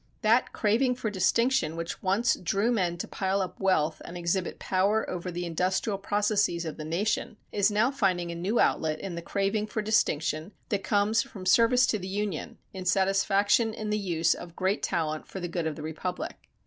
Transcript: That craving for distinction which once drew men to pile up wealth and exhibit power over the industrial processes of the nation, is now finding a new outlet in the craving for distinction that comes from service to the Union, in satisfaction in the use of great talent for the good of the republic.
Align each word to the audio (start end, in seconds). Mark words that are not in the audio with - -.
That 0.23 0.51
craving 0.51 0.95
for 0.95 1.11
distinction 1.11 1.75
which 1.75 2.01
once 2.01 2.33
drew 2.35 2.71
men 2.71 2.97
to 2.97 3.07
pile 3.07 3.39
up 3.39 3.59
wealth 3.59 4.01
and 4.03 4.17
exhibit 4.17 4.57
power 4.57 5.07
over 5.07 5.29
the 5.29 5.45
industrial 5.45 5.99
processes 5.99 6.65
of 6.65 6.77
the 6.77 6.83
nation, 6.83 7.37
is 7.51 7.69
now 7.69 7.91
finding 7.91 8.31
a 8.31 8.35
new 8.35 8.59
outlet 8.59 8.99
in 8.99 9.13
the 9.13 9.21
craving 9.21 9.67
for 9.67 9.83
distinction 9.83 10.53
that 10.69 10.83
comes 10.83 11.21
from 11.21 11.45
service 11.45 11.85
to 11.85 11.99
the 11.99 12.07
Union, 12.07 12.57
in 12.73 12.83
satisfaction 12.85 13.75
in 13.75 13.91
the 13.91 13.99
use 13.99 14.33
of 14.33 14.55
great 14.55 14.81
talent 14.81 15.27
for 15.27 15.39
the 15.39 15.47
good 15.47 15.67
of 15.67 15.75
the 15.75 15.83
republic. 15.83 16.49